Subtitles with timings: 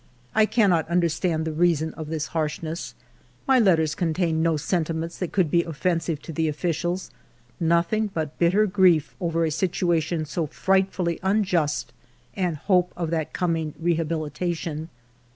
[0.33, 3.05] I cannot understand the reason of this harshness [the suppression of
[3.65, 4.23] the letters by the Minister].
[4.23, 7.11] My letters contained no sentiments that could be offensive to the offi cials;
[7.59, 11.93] nothing but bitter grief over a situation so frightfully unjust
[12.35, 14.87] and hope of that coming re habilitation.